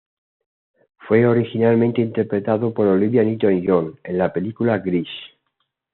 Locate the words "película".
4.33-4.79